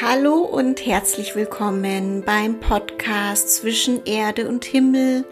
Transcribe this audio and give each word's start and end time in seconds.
Hallo 0.00 0.38
und 0.38 0.86
herzlich 0.86 1.36
willkommen 1.36 2.22
beim 2.24 2.60
Podcast 2.60 3.56
zwischen 3.56 4.04
Erde 4.06 4.48
und 4.48 4.64
Himmel, 4.64 5.26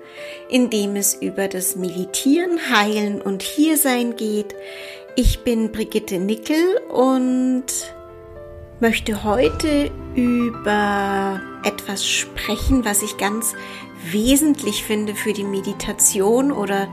in 0.50 0.68
dem 0.68 0.96
es 0.96 1.14
über 1.14 1.48
das 1.48 1.76
Meditieren, 1.76 2.58
Heilen 2.70 3.22
und 3.22 3.42
Hiersein 3.42 4.16
geht. 4.16 4.54
Ich 5.16 5.44
bin 5.44 5.72
Brigitte 5.72 6.18
Nickel 6.18 6.76
und 6.90 7.64
möchte 8.80 9.24
heute 9.24 9.90
über 10.14 11.40
etwas 11.64 12.06
sprechen, 12.06 12.84
was 12.84 13.02
ich 13.02 13.16
ganz 13.16 13.54
wesentlich 14.10 14.84
finde 14.84 15.14
für 15.14 15.32
die 15.32 15.44
Meditation 15.44 16.52
oder 16.52 16.86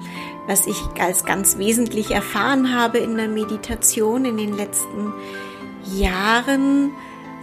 was 0.48 0.68
ich 0.68 0.78
als 1.02 1.26
ganz 1.26 1.58
wesentlich 1.58 2.12
erfahren 2.12 2.74
habe 2.74 3.00
in 3.00 3.18
der 3.18 3.28
Meditation 3.28 4.24
in 4.24 4.38
den 4.38 4.56
letzten 4.56 5.14
Jahren 5.94 6.94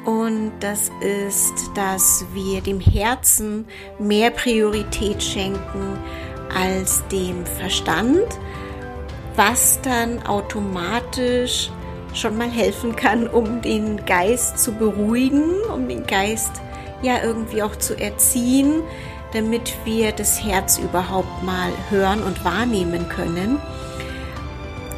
und 0.04 0.52
das 0.60 0.90
ist, 1.00 1.70
dass 1.74 2.24
wir 2.32 2.60
dem 2.60 2.80
Herzen 2.80 3.66
mehr 3.98 4.30
Priorität 4.30 5.22
schenken 5.22 5.98
als 6.54 7.06
dem 7.08 7.46
Verstand, 7.46 8.26
was 9.36 9.80
dann 9.82 10.24
automatisch 10.26 11.70
schon 12.12 12.36
mal 12.36 12.50
helfen 12.50 12.94
kann, 12.94 13.26
um 13.26 13.60
den 13.62 14.04
Geist 14.04 14.58
zu 14.58 14.72
beruhigen, 14.72 15.50
um 15.74 15.88
den 15.88 16.06
Geist 16.06 16.52
ja 17.02 17.22
irgendwie 17.22 17.62
auch 17.62 17.76
zu 17.76 17.98
erziehen, 17.98 18.82
damit 19.32 19.74
wir 19.84 20.12
das 20.12 20.42
Herz 20.44 20.78
überhaupt 20.78 21.42
mal 21.42 21.70
hören 21.90 22.22
und 22.22 22.44
wahrnehmen 22.44 23.08
können. 23.08 23.58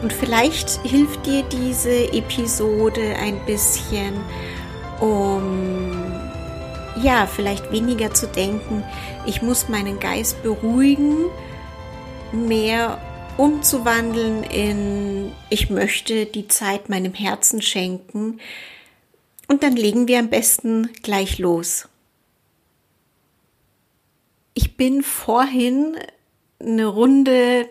Und 0.03 0.13
vielleicht 0.13 0.69
hilft 0.83 1.25
dir 1.25 1.43
diese 1.45 2.13
Episode 2.13 3.17
ein 3.19 3.39
bisschen, 3.47 4.15
um 5.01 6.05
ja, 7.03 7.27
vielleicht 7.27 7.71
weniger 7.71 8.15
zu 8.15 8.27
denken, 8.27 8.83
ich 9.27 9.43
muss 9.43 9.69
meinen 9.69 10.01
Geist 10.01 10.43
beruhigen, 10.43 11.27
mehr 12.33 13.01
umzuwandeln 13.37 14.43
in 14.45 15.33
ich 15.51 15.69
möchte 15.69 16.27
die 16.27 16.49
Zeit 16.49 16.89
meinem 16.89 17.13
Herzen 17.13 17.61
schenken 17.61 18.41
und 19.49 19.63
dann 19.63 19.77
legen 19.77 20.09
wir 20.09 20.19
am 20.19 20.31
besten 20.31 20.91
gleich 21.03 21.39
los. 21.39 21.89
Ich 24.55 24.77
bin 24.77 25.03
vorhin 25.03 25.97
eine 26.59 26.87
Runde 26.87 27.69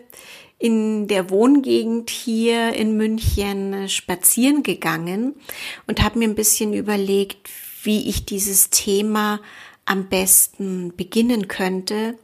in 0.58 1.06
der 1.06 1.30
Wohngegend 1.30 2.10
hier 2.10 2.72
in 2.72 2.96
München 2.96 3.72
äh, 3.72 3.88
spazieren 3.88 4.62
gegangen 4.62 5.34
und 5.86 6.02
habe 6.02 6.18
mir 6.18 6.28
ein 6.28 6.34
bisschen 6.34 6.72
überlegt, 6.72 7.50
wie 7.82 8.08
ich 8.08 8.24
dieses 8.24 8.70
Thema 8.70 9.40
am 9.84 10.08
besten 10.08 10.94
beginnen 10.96 11.46
könnte. 11.48 12.18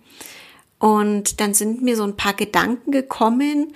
Und 0.79 1.41
dann 1.41 1.55
sind 1.55 1.83
mir 1.83 1.97
so 1.97 2.05
ein 2.05 2.17
paar 2.17 2.35
Gedanken 2.35 2.91
gekommen, 2.91 3.75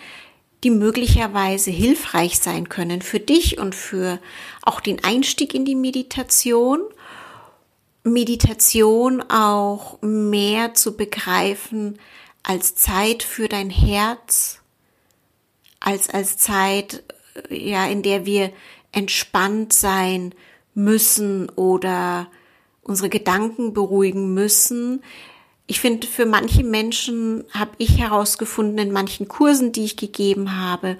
die 0.65 0.71
möglicherweise 0.71 1.71
hilfreich 1.71 2.39
sein 2.39 2.69
können 2.69 3.03
für 3.03 3.21
dich 3.21 3.59
und 3.59 3.75
für 3.75 4.19
auch 4.63 4.81
den 4.81 5.05
Einstieg 5.05 5.55
in 5.55 5.65
die 5.65 5.77
Meditation. 5.77 6.81
Meditation 8.03 9.23
auch 9.31 10.01
mehr 10.01 10.75
zu 10.75 10.97
begreifen 10.97 11.99
als 12.47 12.77
Zeit 12.77 13.25
für 13.25 13.49
dein 13.49 13.71
Herz, 13.71 14.61
als 15.81 16.09
als 16.09 16.39
Zeit, 16.39 17.03
ja, 17.51 17.87
in 17.87 18.03
der 18.03 18.25
wir 18.25 18.53
entspannt 18.93 19.73
sein 19.73 20.33
müssen 20.73 21.49
oder 21.51 22.31
unsere 22.83 23.09
Gedanken 23.09 23.75
beruhigen 23.75 24.33
müssen. 24.33 25.03
Ich 25.67 25.81
finde, 25.81 26.07
für 26.07 26.25
manche 26.25 26.63
Menschen 26.63 27.43
habe 27.51 27.73
ich 27.79 27.99
herausgefunden 27.99 28.79
in 28.79 28.93
manchen 28.93 29.27
Kursen, 29.27 29.73
die 29.73 29.85
ich 29.85 29.97
gegeben 29.97 30.57
habe, 30.57 30.99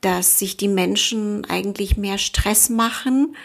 dass 0.00 0.40
sich 0.40 0.56
die 0.56 0.68
Menschen 0.68 1.44
eigentlich 1.44 1.96
mehr 1.96 2.18
Stress 2.18 2.68
machen 2.68 3.36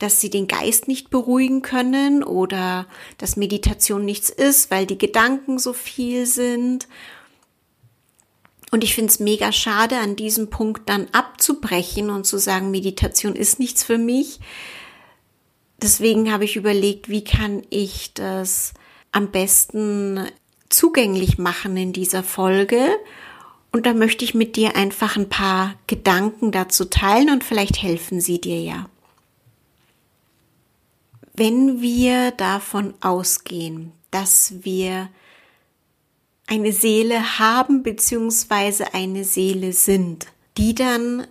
dass 0.00 0.20
sie 0.20 0.30
den 0.30 0.48
Geist 0.48 0.88
nicht 0.88 1.10
beruhigen 1.10 1.62
können 1.62 2.24
oder 2.24 2.86
dass 3.18 3.36
Meditation 3.36 4.04
nichts 4.04 4.30
ist, 4.30 4.70
weil 4.70 4.86
die 4.86 4.98
Gedanken 4.98 5.58
so 5.58 5.72
viel 5.72 6.26
sind. 6.26 6.88
Und 8.70 8.82
ich 8.82 8.94
finde 8.94 9.10
es 9.10 9.20
mega 9.20 9.52
schade, 9.52 9.98
an 9.98 10.16
diesem 10.16 10.48
Punkt 10.48 10.88
dann 10.88 11.06
abzubrechen 11.12 12.08
und 12.08 12.26
zu 12.26 12.38
sagen, 12.38 12.70
Meditation 12.70 13.36
ist 13.36 13.58
nichts 13.58 13.84
für 13.84 13.98
mich. 13.98 14.40
Deswegen 15.82 16.32
habe 16.32 16.44
ich 16.44 16.56
überlegt, 16.56 17.08
wie 17.08 17.24
kann 17.24 17.62
ich 17.68 18.14
das 18.14 18.72
am 19.12 19.30
besten 19.30 20.26
zugänglich 20.70 21.36
machen 21.36 21.76
in 21.76 21.92
dieser 21.92 22.22
Folge. 22.22 22.88
Und 23.70 23.84
da 23.84 23.92
möchte 23.92 24.24
ich 24.24 24.34
mit 24.34 24.56
dir 24.56 24.76
einfach 24.76 25.16
ein 25.16 25.28
paar 25.28 25.74
Gedanken 25.86 26.52
dazu 26.52 26.86
teilen 26.86 27.30
und 27.30 27.44
vielleicht 27.44 27.82
helfen 27.82 28.20
sie 28.20 28.40
dir 28.40 28.60
ja. 28.62 28.89
Wenn 31.40 31.80
wir 31.80 32.32
davon 32.32 32.92
ausgehen, 33.00 33.92
dass 34.10 34.52
wir 34.60 35.08
eine 36.46 36.70
Seele 36.70 37.38
haben 37.38 37.82
beziehungsweise 37.82 38.92
eine 38.92 39.24
Seele 39.24 39.72
sind, 39.72 40.26
die 40.58 40.74
dann 40.74 41.26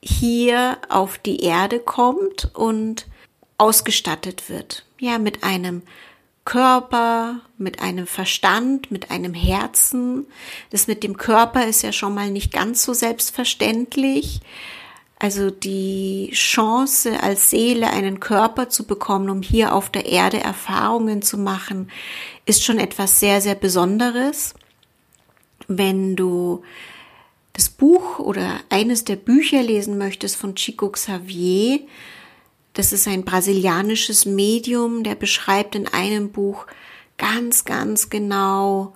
hier 0.00 0.78
auf 0.88 1.18
die 1.18 1.40
Erde 1.40 1.80
kommt 1.80 2.52
und 2.54 3.08
ausgestattet 3.56 4.48
wird. 4.48 4.84
Ja, 5.00 5.18
mit 5.18 5.42
einem 5.42 5.82
Körper, 6.44 7.40
mit 7.56 7.82
einem 7.82 8.06
Verstand, 8.06 8.92
mit 8.92 9.10
einem 9.10 9.34
Herzen. 9.34 10.26
Das 10.70 10.86
mit 10.86 11.02
dem 11.02 11.16
Körper 11.16 11.66
ist 11.66 11.82
ja 11.82 11.90
schon 11.90 12.14
mal 12.14 12.30
nicht 12.30 12.52
ganz 12.52 12.84
so 12.84 12.92
selbstverständlich. 12.92 14.40
Also 15.18 15.50
die 15.50 16.30
Chance 16.32 17.20
als 17.20 17.50
Seele 17.50 17.90
einen 17.90 18.20
Körper 18.20 18.68
zu 18.68 18.86
bekommen, 18.86 19.30
um 19.30 19.42
hier 19.42 19.74
auf 19.74 19.90
der 19.90 20.06
Erde 20.06 20.40
Erfahrungen 20.40 21.22
zu 21.22 21.38
machen, 21.38 21.90
ist 22.46 22.64
schon 22.64 22.78
etwas 22.78 23.18
sehr, 23.18 23.40
sehr 23.40 23.56
Besonderes. 23.56 24.54
Wenn 25.66 26.14
du 26.14 26.62
das 27.52 27.68
Buch 27.68 28.20
oder 28.20 28.60
eines 28.70 29.02
der 29.02 29.16
Bücher 29.16 29.60
lesen 29.60 29.98
möchtest 29.98 30.36
von 30.36 30.54
Chico 30.54 30.90
Xavier, 30.90 31.80
das 32.74 32.92
ist 32.92 33.08
ein 33.08 33.24
brasilianisches 33.24 34.24
Medium, 34.24 35.02
der 35.02 35.16
beschreibt 35.16 35.74
in 35.74 35.88
einem 35.88 36.30
Buch 36.30 36.66
ganz, 37.16 37.64
ganz 37.64 38.08
genau, 38.08 38.94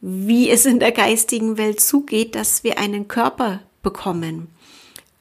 wie 0.00 0.50
es 0.50 0.66
in 0.66 0.80
der 0.80 0.90
geistigen 0.90 1.56
Welt 1.56 1.80
zugeht, 1.80 2.34
dass 2.34 2.64
wir 2.64 2.78
einen 2.78 3.06
Körper 3.06 3.60
bekommen. 3.84 4.48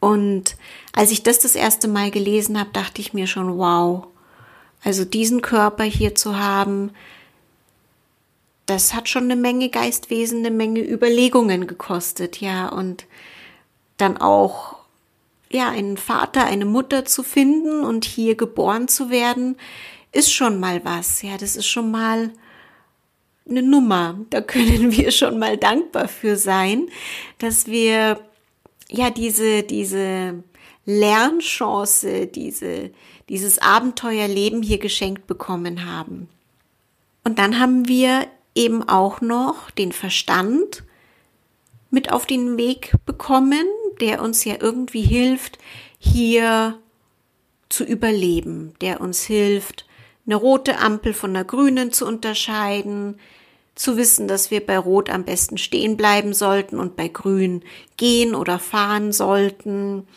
Und 0.04 0.58
als 0.92 1.12
ich 1.12 1.24
das 1.24 1.40
das 1.40 1.56
erste 1.56 1.88
Mal 1.88 2.12
gelesen 2.12 2.60
habe, 2.60 2.72
dachte 2.74 3.00
ich 3.00 3.14
mir 3.14 3.26
schon, 3.26 3.58
wow, 3.58 4.06
also 4.84 5.06
diesen 5.06 5.42
Körper 5.42 5.86
hier 5.86 6.14
zu 6.14 6.38
haben, 6.38 6.92
das 8.66 8.94
hat 8.94 9.08
schon 9.08 9.24
eine 9.24 9.38
Menge 9.38 9.70
Geistwesen, 9.70 10.40
eine 10.40 10.52
Menge 10.52 10.82
Überlegungen 10.82 11.68
gekostet, 11.68 12.42
ja, 12.42 12.68
und 12.68 13.06
dann 13.96 14.18
auch, 14.18 14.76
ja, 15.50 15.70
einen 15.70 15.96
Vater, 15.96 16.44
eine 16.44 16.66
Mutter 16.66 17.06
zu 17.06 17.24
finden 17.24 17.86
und 17.86 18.04
hier 18.04 18.36
geboren 18.36 18.90
zu 18.90 19.10
werden, 19.10 19.56
ist 20.12 20.34
schon 20.34 20.60
mal 20.60 20.84
was, 20.84 21.22
ja, 21.22 21.38
das 21.38 21.56
ist 21.56 21.68
schon 21.68 21.92
mal 21.92 22.32
eine 23.50 23.64
Nummer. 23.64 24.20
Da 24.32 24.42
können 24.42 24.92
wir 24.92 25.12
schon 25.12 25.40
mal 25.40 25.56
dankbar 25.56 26.10
für 26.10 26.36
sein, 26.36 26.90
dass 27.38 27.68
wir 27.68 28.20
ja, 28.90 29.10
diese, 29.10 29.64
diese 29.64 30.44
Lernchance, 30.86 32.28
diese, 32.28 32.92
dieses 33.30 33.60
Abenteuerleben 33.60 34.62
hier 34.62 34.80
geschenkt 34.80 35.28
bekommen 35.28 35.86
haben. 35.86 36.30
Und 37.24 37.40
dann 37.40 37.60
haben 37.60 37.88
wir 37.88 38.28
eben 38.56 38.88
auch 38.88 39.22
noch 39.22 39.72
den 39.72 39.92
Verstand 39.92 40.84
mit 41.90 42.12
auf 42.12 42.26
den 42.26 42.58
Weg 42.58 42.94
bekommen, 43.06 43.66
der 44.02 44.22
uns 44.22 44.44
ja 44.46 44.56
irgendwie 44.60 45.04
hilft, 45.04 45.58
hier 46.00 46.78
zu 47.70 47.84
überleben, 47.84 48.74
der 48.82 49.00
uns 49.00 49.24
hilft, 49.24 49.86
eine 50.26 50.36
rote 50.36 50.80
Ampel 50.80 51.14
von 51.14 51.32
einer 51.32 51.44
grünen 51.44 51.92
zu 51.92 52.06
unterscheiden, 52.06 53.20
zu 53.76 53.98
wissen, 53.98 54.28
dass 54.28 54.52
wir 54.52 54.66
bei 54.66 54.78
Rot 54.78 55.10
am 55.10 55.24
besten 55.24 55.58
stehen 55.58 55.98
bleiben 55.98 56.34
sollten 56.34 56.80
und 56.80 56.96
bei 56.96 57.08
Grün 57.08 57.64
gehen 57.98 58.36
oder 58.36 58.60
fahren 58.60 59.12
sollten, 59.12 60.08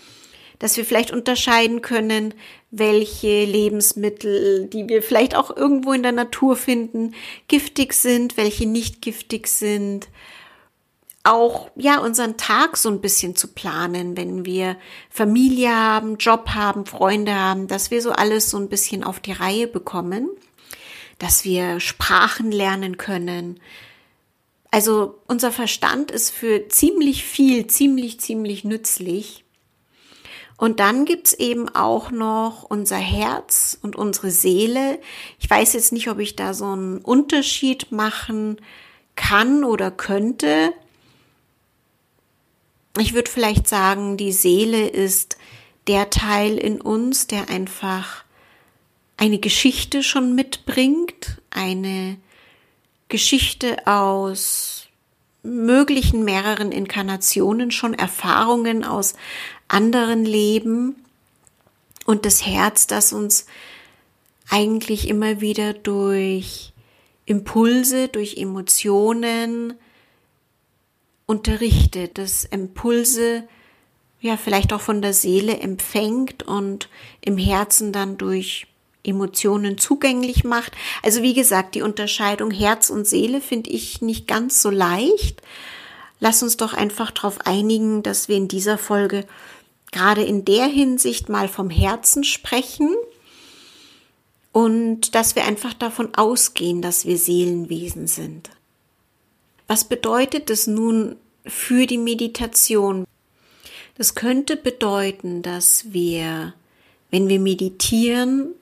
dass 0.58 0.76
wir 0.76 0.84
vielleicht 0.84 1.10
unterscheiden 1.10 1.82
können, 1.82 2.34
welche 2.70 3.44
Lebensmittel, 3.44 4.66
die 4.66 4.88
wir 4.88 5.02
vielleicht 5.02 5.34
auch 5.34 5.54
irgendwo 5.54 5.92
in 5.92 6.02
der 6.02 6.12
Natur 6.12 6.56
finden, 6.56 7.14
giftig 7.48 7.92
sind, 7.94 8.36
welche 8.36 8.66
nicht 8.66 9.00
giftig 9.02 9.48
sind. 9.48 10.08
auch, 11.24 11.70
ja, 11.74 11.98
unseren 11.98 12.36
Tag 12.36 12.76
so 12.76 12.88
ein 12.88 13.00
bisschen 13.00 13.34
zu 13.34 13.48
planen, 13.48 14.16
wenn 14.16 14.44
wir 14.44 14.76
Familie 15.10 15.74
haben, 15.74 16.18
Job 16.18 16.50
haben, 16.50 16.86
Freunde 16.86 17.34
haben, 17.34 17.66
dass 17.66 17.90
wir 17.90 18.00
so 18.00 18.12
alles 18.12 18.48
so 18.50 18.58
ein 18.58 18.68
bisschen 18.68 19.02
auf 19.02 19.18
die 19.18 19.32
Reihe 19.32 19.66
bekommen, 19.66 20.28
dass 21.18 21.44
wir 21.44 21.80
Sprachen 21.80 22.52
lernen 22.52 22.96
können. 22.96 23.60
Also 24.70 25.18
unser 25.26 25.52
Verstand 25.52 26.10
ist 26.10 26.30
für 26.30 26.68
ziemlich 26.68 27.24
viel, 27.24 27.66
ziemlich, 27.66 28.20
ziemlich 28.20 28.64
nützlich. 28.64 29.44
Und 30.58 30.80
dann 30.80 31.04
gibt's 31.04 31.34
eben 31.34 31.68
auch 31.68 32.10
noch 32.10 32.62
unser 32.62 32.96
Herz 32.96 33.78
und 33.82 33.94
unsere 33.94 34.30
Seele. 34.30 34.98
Ich 35.38 35.48
weiß 35.48 35.74
jetzt 35.74 35.92
nicht, 35.92 36.08
ob 36.08 36.18
ich 36.18 36.34
da 36.34 36.54
so 36.54 36.66
einen 36.66 36.98
Unterschied 36.98 37.92
machen 37.92 38.56
kann 39.16 39.64
oder 39.64 39.90
könnte. 39.90 40.72
Ich 42.98 43.12
würde 43.12 43.30
vielleicht 43.30 43.68
sagen, 43.68 44.16
die 44.16 44.32
Seele 44.32 44.88
ist 44.88 45.36
der 45.86 46.08
Teil 46.08 46.56
in 46.56 46.80
uns, 46.80 47.26
der 47.26 47.50
einfach 47.50 48.24
eine 49.16 49.38
Geschichte 49.38 50.02
schon 50.02 50.34
mitbringt, 50.34 51.40
eine 51.50 52.18
Geschichte 53.08 53.86
aus 53.86 54.88
möglichen 55.42 56.24
mehreren 56.24 56.72
Inkarnationen, 56.72 57.70
schon 57.70 57.94
Erfahrungen 57.94 58.84
aus 58.84 59.14
anderen 59.68 60.24
Leben 60.24 60.96
und 62.04 62.24
das 62.26 62.44
Herz, 62.44 62.86
das 62.86 63.12
uns 63.12 63.46
eigentlich 64.48 65.08
immer 65.08 65.40
wieder 65.40 65.72
durch 65.72 66.72
Impulse, 67.24 68.08
durch 68.08 68.36
Emotionen 68.36 69.74
unterrichtet, 71.26 72.18
das 72.18 72.44
Impulse 72.44 73.48
ja 74.20 74.36
vielleicht 74.36 74.72
auch 74.72 74.80
von 74.80 75.02
der 75.02 75.12
Seele 75.12 75.58
empfängt 75.58 76.44
und 76.44 76.88
im 77.20 77.38
Herzen 77.38 77.92
dann 77.92 78.16
durch 78.16 78.66
Emotionen 79.06 79.78
zugänglich 79.78 80.44
macht. 80.44 80.72
Also 81.02 81.22
wie 81.22 81.34
gesagt, 81.34 81.74
die 81.74 81.82
Unterscheidung 81.82 82.50
Herz 82.50 82.90
und 82.90 83.06
Seele 83.06 83.40
finde 83.40 83.70
ich 83.70 84.02
nicht 84.02 84.26
ganz 84.26 84.60
so 84.62 84.70
leicht. 84.70 85.42
Lass 86.20 86.42
uns 86.42 86.56
doch 86.56 86.74
einfach 86.74 87.10
darauf 87.10 87.46
einigen, 87.46 88.02
dass 88.02 88.28
wir 88.28 88.36
in 88.36 88.48
dieser 88.48 88.78
Folge 88.78 89.26
gerade 89.92 90.22
in 90.22 90.44
der 90.44 90.66
Hinsicht 90.66 91.28
mal 91.28 91.48
vom 91.48 91.70
Herzen 91.70 92.24
sprechen 92.24 92.94
und 94.52 95.14
dass 95.14 95.36
wir 95.36 95.44
einfach 95.44 95.74
davon 95.74 96.14
ausgehen, 96.14 96.80
dass 96.80 97.04
wir 97.04 97.18
Seelenwesen 97.18 98.06
sind. 98.06 98.50
Was 99.66 99.84
bedeutet 99.84 100.48
es 100.48 100.66
nun 100.66 101.16
für 101.44 101.86
die 101.86 101.98
Meditation? 101.98 103.04
Das 103.98 104.14
könnte 104.14 104.56
bedeuten, 104.56 105.42
dass 105.42 105.92
wir, 105.92 106.54
wenn 107.10 107.28
wir 107.28 107.40
meditieren, 107.40 108.54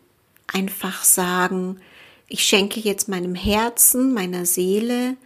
einfach 0.47 1.05
sagen, 1.05 1.81
ich 2.29 2.43
schenke 2.43 2.81
jetzt 2.81 3.09
meinem 3.09 3.35
Herzen, 3.35 4.15
meiner 4.15 4.47
Seele 4.47 5.17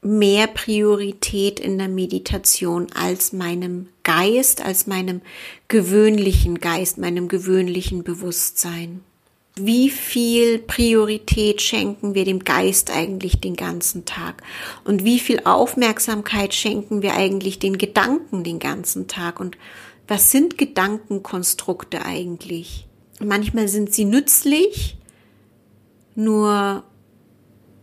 mehr 0.00 0.46
Priorität 0.46 1.58
in 1.58 1.76
der 1.78 1.88
Meditation 1.88 2.86
als 2.94 3.32
meinem 3.32 3.88
Geist, 4.04 4.64
als 4.64 4.86
meinem 4.86 5.20
gewöhnlichen 5.66 6.60
Geist, 6.60 6.98
meinem 6.98 7.28
gewöhnlichen 7.28 8.04
Bewusstsein 8.04 9.02
wie 9.60 9.90
viel 9.90 10.58
Priorität 10.58 11.60
schenken 11.60 12.14
wir 12.14 12.24
dem 12.24 12.40
Geist 12.40 12.90
eigentlich 12.90 13.40
den 13.40 13.56
ganzen 13.56 14.04
Tag? 14.04 14.42
Und 14.84 15.04
wie 15.04 15.18
viel 15.18 15.40
Aufmerksamkeit 15.44 16.54
schenken 16.54 17.02
wir 17.02 17.14
eigentlich 17.14 17.58
den 17.58 17.78
Gedanken 17.78 18.44
den 18.44 18.58
ganzen 18.58 19.08
Tag? 19.08 19.40
Und 19.40 19.58
was 20.06 20.30
sind 20.30 20.58
Gedankenkonstrukte 20.58 22.04
eigentlich? 22.04 22.86
Manchmal 23.20 23.68
sind 23.68 23.92
sie 23.92 24.04
nützlich, 24.04 24.96
nur 26.14 26.84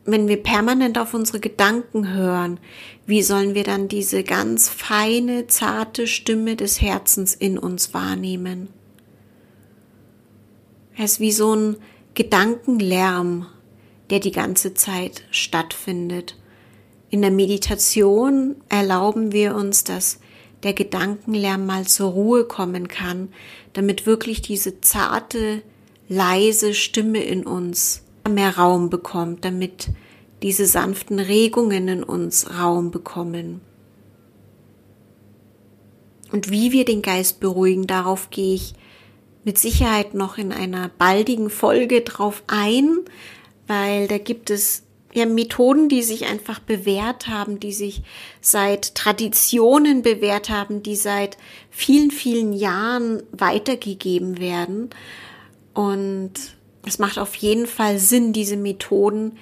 wenn 0.05 0.27
wir 0.27 0.41
permanent 0.41 0.97
auf 0.97 1.13
unsere 1.13 1.39
Gedanken 1.39 2.13
hören, 2.13 2.59
wie 3.05 3.23
sollen 3.23 3.55
wir 3.55 3.63
dann 3.63 3.87
diese 3.87 4.23
ganz 4.23 4.69
feine, 4.69 5.47
zarte 5.47 6.07
Stimme 6.07 6.55
des 6.55 6.79
Herzens 6.81 7.33
in 7.33 7.57
uns 7.57 7.93
wahrnehmen? 7.93 8.69
Er 10.95 11.05
ist 11.05 11.19
wie 11.19 11.31
so 11.31 11.53
ein 11.55 11.77
Gedankenlärm, 12.13 13.47
der 14.09 14.19
die 14.19 14.31
ganze 14.31 14.73
Zeit 14.75 15.23
stattfindet. 15.31 16.37
In 17.09 17.21
der 17.21 17.31
Meditation 17.31 18.55
erlauben 18.69 19.31
wir 19.31 19.55
uns, 19.55 19.83
dass 19.83 20.19
der 20.63 20.73
Gedankenlärm 20.73 21.65
mal 21.65 21.85
zur 21.85 22.11
Ruhe 22.11 22.45
kommen 22.45 22.87
kann, 22.87 23.29
damit 23.75 24.05
wirklich 24.05 24.41
diese 24.41 24.79
zarte, 24.79 25.61
leise 26.07 26.73
Stimme 26.73 27.21
in 27.23 27.45
uns 27.45 28.03
mehr 28.27 28.57
Raum 28.57 28.89
bekommt, 28.89 29.43
damit 29.43 29.89
diese 30.41 30.65
sanften 30.65 31.19
Regungen 31.19 31.87
in 31.87 32.03
uns 32.03 32.49
Raum 32.57 32.89
bekommen. 32.89 33.61
Und 36.31 36.49
wie 36.49 36.71
wir 36.71 36.85
den 36.85 37.01
Geist 37.01 37.39
beruhigen, 37.39 37.85
darauf 37.85 38.29
gehe 38.29 38.55
ich 38.55 38.73
mit 39.43 39.57
Sicherheit 39.57 40.13
noch 40.13 40.37
in 40.37 40.51
einer 40.53 40.89
baldigen 40.97 41.49
Folge 41.49 42.01
drauf 42.01 42.43
ein, 42.47 42.99
weil 43.67 44.07
da 44.07 44.17
gibt 44.17 44.49
es 44.49 44.84
ja 45.15 45.25
Methoden, 45.25 45.89
die 45.89 46.03
sich 46.03 46.25
einfach 46.25 46.59
bewährt 46.59 47.27
haben, 47.27 47.59
die 47.59 47.73
sich 47.73 48.03
seit 48.41 48.95
Traditionen 48.95 50.01
bewährt 50.01 50.49
haben, 50.49 50.83
die 50.83 50.95
seit 50.95 51.37
vielen, 51.71 52.11
vielen 52.11 52.53
Jahren 52.53 53.23
weitergegeben 53.31 54.39
werden. 54.39 54.89
Und 55.73 56.33
es 56.85 56.99
macht 56.99 57.17
auf 57.17 57.35
jeden 57.35 57.65
Fall 57.65 57.97
Sinn, 57.97 58.33
diese 58.33 58.57
Methoden 58.57 59.37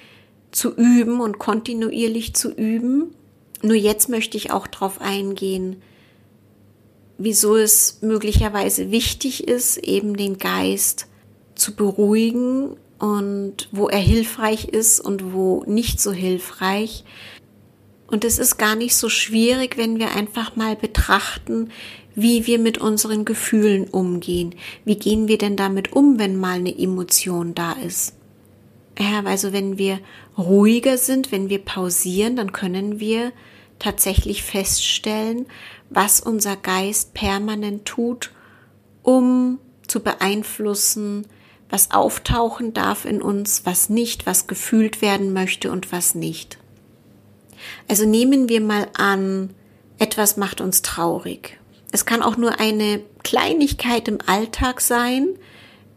zu 0.50 0.74
üben 0.74 1.20
und 1.20 1.38
kontinuierlich 1.38 2.34
zu 2.34 2.52
üben. 2.52 3.14
Nur 3.62 3.76
jetzt 3.76 4.08
möchte 4.08 4.36
ich 4.36 4.52
auch 4.52 4.66
darauf 4.66 5.00
eingehen, 5.00 5.82
wieso 7.18 7.56
es 7.56 7.98
möglicherweise 8.00 8.90
wichtig 8.90 9.48
ist, 9.48 9.78
eben 9.78 10.16
den 10.16 10.38
Geist 10.38 11.06
zu 11.54 11.74
beruhigen 11.74 12.76
und 12.98 13.68
wo 13.72 13.88
er 13.88 13.98
hilfreich 13.98 14.66
ist 14.66 15.00
und 15.00 15.32
wo 15.32 15.64
nicht 15.66 16.00
so 16.00 16.12
hilfreich. 16.12 17.04
Und 18.06 18.24
es 18.24 18.38
ist 18.38 18.58
gar 18.58 18.76
nicht 18.76 18.96
so 18.96 19.08
schwierig, 19.08 19.76
wenn 19.76 19.98
wir 19.98 20.14
einfach 20.14 20.56
mal 20.56 20.76
betrachten, 20.76 21.70
wie 22.14 22.46
wir 22.46 22.58
mit 22.58 22.78
unseren 22.78 23.24
Gefühlen 23.24 23.88
umgehen. 23.88 24.54
Wie 24.84 24.96
gehen 24.96 25.26
wir 25.26 25.38
denn 25.38 25.56
damit 25.56 25.92
um, 25.92 26.18
wenn 26.18 26.36
mal 26.36 26.58
eine 26.58 26.76
Emotion 26.76 27.54
da 27.54 27.72
ist? 27.72 28.14
Ja, 28.98 29.24
also 29.24 29.52
wenn 29.52 29.78
wir 29.78 29.98
ruhiger 30.38 30.98
sind, 30.98 31.32
wenn 31.32 31.48
wir 31.48 31.58
pausieren, 31.58 32.36
dann 32.36 32.52
können 32.52 33.00
wir 33.00 33.32
tatsächlich 33.80 34.44
feststellen, 34.44 35.46
was 35.90 36.20
unser 36.20 36.56
Geist 36.56 37.14
permanent 37.14 37.84
tut, 37.84 38.30
um 39.02 39.58
zu 39.86 40.00
beeinflussen, 40.00 41.26
was 41.70 41.90
auftauchen 41.90 42.74
darf 42.74 43.04
in 43.04 43.22
uns, 43.22 43.62
was 43.64 43.88
nicht, 43.88 44.26
was 44.26 44.46
gefühlt 44.46 45.02
werden 45.02 45.32
möchte 45.32 45.70
und 45.70 45.92
was 45.92 46.14
nicht. 46.14 46.58
Also 47.88 48.06
nehmen 48.06 48.48
wir 48.48 48.60
mal 48.60 48.88
an, 48.96 49.50
etwas 49.98 50.36
macht 50.36 50.60
uns 50.60 50.82
traurig. 50.82 51.58
Es 51.90 52.04
kann 52.04 52.22
auch 52.22 52.36
nur 52.36 52.60
eine 52.60 53.00
Kleinigkeit 53.22 54.08
im 54.08 54.18
Alltag 54.26 54.80
sein, 54.80 55.28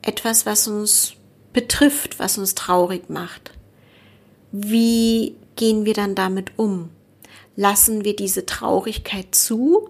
etwas, 0.01 0.45
was 0.45 0.67
uns 0.67 1.13
betrifft, 1.53 2.19
was 2.19 2.37
uns 2.37 2.55
traurig 2.55 3.09
macht. 3.09 3.51
Wie 4.51 5.35
gehen 5.55 5.85
wir 5.85 5.93
dann 5.93 6.15
damit 6.15 6.51
um? 6.57 6.89
lassen 7.57 8.05
wir 8.05 8.15
diese 8.15 8.45
Traurigkeit 8.45 9.35
zu, 9.35 9.89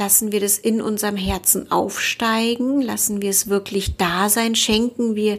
lassen 0.00 0.32
wir 0.32 0.40
das 0.40 0.58
in 0.58 0.80
unserem 0.80 1.16
Herzen 1.16 1.70
aufsteigen, 1.70 2.80
lassen 2.80 3.22
wir 3.22 3.30
es 3.30 3.48
wirklich 3.48 3.98
da 3.98 4.28
sein, 4.30 4.56
schenken 4.56 5.14
wir 5.14 5.38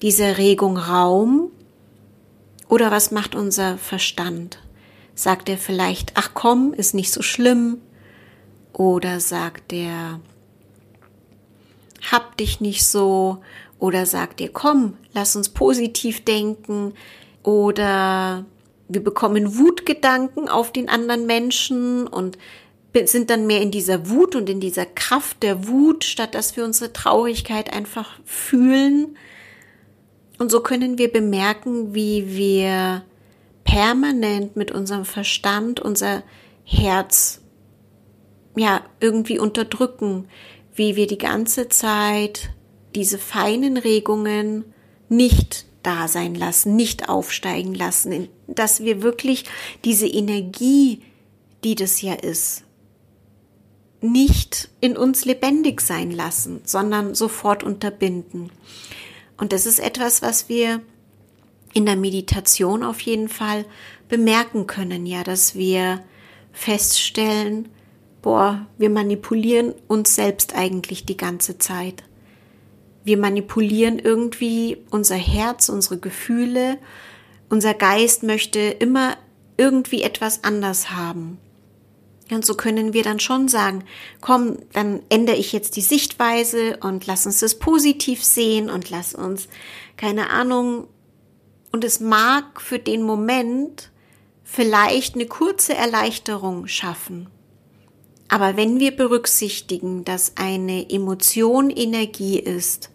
dieser 0.00 0.38
Regung 0.38 0.78
Raum 0.78 1.52
oder 2.66 2.90
was 2.90 3.10
macht 3.10 3.34
unser 3.34 3.76
Verstand? 3.76 4.58
Sagt 5.14 5.50
er 5.50 5.58
vielleicht, 5.58 6.12
ach 6.14 6.30
komm, 6.32 6.72
ist 6.72 6.94
nicht 6.94 7.12
so 7.12 7.20
schlimm? 7.20 7.78
Oder 8.72 9.20
sagt 9.20 9.72
er, 9.72 10.20
hab 12.10 12.38
dich 12.38 12.60
nicht 12.60 12.86
so? 12.86 13.42
Oder 13.78 14.06
sagt 14.06 14.40
er, 14.40 14.48
komm, 14.48 14.96
lass 15.12 15.36
uns 15.36 15.50
positiv 15.50 16.24
denken? 16.24 16.94
Oder 17.42 18.46
wir 18.88 19.04
bekommen 19.04 19.58
Wutgedanken 19.58 20.48
auf 20.48 20.72
den 20.72 20.88
anderen 20.88 21.26
Menschen 21.26 22.06
und 22.06 22.38
sind 23.04 23.30
dann 23.30 23.46
mehr 23.46 23.60
in 23.60 23.70
dieser 23.70 24.08
Wut 24.08 24.34
und 24.34 24.48
in 24.48 24.60
dieser 24.60 24.86
Kraft 24.86 25.42
der 25.42 25.68
Wut, 25.68 26.04
statt 26.04 26.34
dass 26.34 26.56
wir 26.56 26.64
unsere 26.64 26.92
Traurigkeit 26.92 27.72
einfach 27.72 28.18
fühlen. 28.24 29.16
Und 30.38 30.50
so 30.50 30.60
können 30.60 30.98
wir 30.98 31.12
bemerken, 31.12 31.94
wie 31.94 32.36
wir 32.36 33.04
permanent 33.64 34.56
mit 34.56 34.72
unserem 34.72 35.04
Verstand 35.04 35.80
unser 35.80 36.22
Herz 36.64 37.40
ja 38.56 38.82
irgendwie 39.00 39.38
unterdrücken, 39.38 40.28
wie 40.74 40.96
wir 40.96 41.06
die 41.06 41.18
ganze 41.18 41.68
Zeit 41.68 42.50
diese 42.94 43.18
feinen 43.18 43.76
Regungen 43.76 44.64
nicht 45.08 45.66
da 45.82 46.08
sein 46.08 46.34
lassen, 46.34 46.76
nicht 46.76 47.08
aufsteigen 47.08 47.74
lassen, 47.74 48.28
dass 48.46 48.80
wir 48.80 49.02
wirklich 49.02 49.44
diese 49.84 50.06
Energie, 50.06 51.02
die 51.64 51.74
das 51.74 52.02
ja 52.02 52.14
ist, 52.14 52.64
nicht 54.00 54.68
in 54.80 54.96
uns 54.96 55.24
lebendig 55.24 55.80
sein 55.80 56.10
lassen, 56.10 56.60
sondern 56.64 57.14
sofort 57.14 57.62
unterbinden. 57.62 58.50
Und 59.36 59.52
das 59.52 59.66
ist 59.66 59.78
etwas, 59.78 60.22
was 60.22 60.48
wir 60.48 60.80
in 61.72 61.86
der 61.86 61.96
Meditation 61.96 62.82
auf 62.82 63.00
jeden 63.00 63.28
Fall 63.28 63.64
bemerken 64.08 64.66
können, 64.66 65.06
ja, 65.06 65.22
dass 65.22 65.54
wir 65.54 66.02
feststellen, 66.52 67.68
boah, 68.22 68.66
wir 68.76 68.90
manipulieren 68.90 69.74
uns 69.86 70.14
selbst 70.14 70.54
eigentlich 70.54 71.06
die 71.06 71.16
ganze 71.16 71.58
Zeit. 71.58 72.02
Wir 73.04 73.16
manipulieren 73.16 73.98
irgendwie 73.98 74.78
unser 74.90 75.16
Herz, 75.16 75.68
unsere 75.68 75.98
Gefühle. 75.98 76.78
Unser 77.48 77.72
Geist 77.74 78.22
möchte 78.22 78.60
immer 78.60 79.16
irgendwie 79.56 80.02
etwas 80.02 80.44
anders 80.44 80.90
haben. 80.90 81.38
Und 82.32 82.46
so 82.46 82.54
können 82.54 82.92
wir 82.92 83.02
dann 83.02 83.20
schon 83.20 83.48
sagen, 83.48 83.84
komm, 84.20 84.58
dann 84.72 85.02
ändere 85.08 85.36
ich 85.36 85.52
jetzt 85.52 85.76
die 85.76 85.80
Sichtweise 85.80 86.78
und 86.80 87.06
lass 87.06 87.26
uns 87.26 87.40
das 87.40 87.58
positiv 87.58 88.24
sehen 88.24 88.70
und 88.70 88.90
lass 88.90 89.14
uns, 89.14 89.48
keine 89.96 90.30
Ahnung, 90.30 90.86
und 91.72 91.84
es 91.84 92.00
mag 92.00 92.60
für 92.60 92.78
den 92.78 93.02
Moment 93.02 93.90
vielleicht 94.42 95.14
eine 95.14 95.26
kurze 95.26 95.74
Erleichterung 95.74 96.66
schaffen. 96.66 97.28
Aber 98.28 98.56
wenn 98.56 98.78
wir 98.78 98.94
berücksichtigen, 98.94 100.04
dass 100.04 100.36
eine 100.36 100.88
Emotion 100.90 101.70
Energie 101.70 102.38
ist 102.38 102.90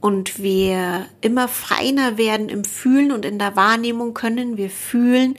und 0.00 0.40
wir 0.40 1.06
immer 1.20 1.48
feiner 1.48 2.18
werden 2.18 2.48
im 2.48 2.64
Fühlen 2.64 3.10
und 3.10 3.24
in 3.24 3.38
der 3.38 3.56
Wahrnehmung 3.56 4.14
können 4.14 4.56
wir 4.56 4.70
fühlen, 4.70 5.36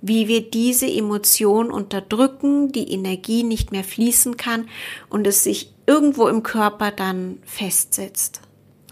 wie 0.00 0.28
wir 0.28 0.42
diese 0.42 0.86
Emotion 0.86 1.70
unterdrücken, 1.70 2.72
die 2.72 2.92
Energie 2.92 3.42
nicht 3.42 3.72
mehr 3.72 3.84
fließen 3.84 4.36
kann 4.36 4.68
und 5.08 5.26
es 5.26 5.42
sich 5.42 5.72
irgendwo 5.86 6.28
im 6.28 6.42
Körper 6.42 6.90
dann 6.90 7.38
festsetzt. 7.44 8.40